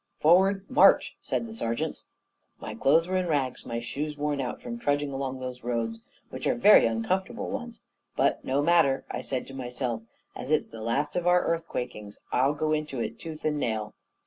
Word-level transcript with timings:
'Forward, 0.19 0.65
march!' 0.67 1.15
said 1.21 1.45
the 1.45 1.53
sergeants. 1.53 2.05
My 2.59 2.73
clothes 2.73 3.07
were 3.07 3.17
in 3.17 3.27
rags, 3.27 3.67
my 3.67 3.77
shoes 3.79 4.17
worn 4.17 4.41
out, 4.41 4.59
from 4.59 4.79
trudging 4.79 5.11
along 5.11 5.39
those 5.39 5.63
roads, 5.63 6.01
which 6.31 6.47
are 6.47 6.55
very 6.55 6.87
uncomfortable 6.87 7.51
ones; 7.51 7.81
but 8.17 8.43
no 8.43 8.63
matter! 8.63 9.05
I 9.11 9.21
said 9.21 9.45
to 9.45 9.53
myself, 9.53 10.01
'As 10.35 10.49
it's 10.49 10.71
the 10.71 10.81
last 10.81 11.15
of 11.15 11.27
our 11.27 11.43
earthquakings, 11.45 12.19
I'll 12.31 12.55
go 12.55 12.71
into 12.71 12.99
it, 12.99 13.19
tooth 13.19 13.45
and 13.45 13.59
nail!' 13.59 13.93